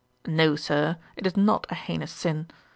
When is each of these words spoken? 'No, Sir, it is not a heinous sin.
'No, 0.25 0.55
Sir, 0.55 0.97
it 1.15 1.27
is 1.27 1.37
not 1.37 1.67
a 1.69 1.75
heinous 1.75 2.11
sin. 2.11 2.47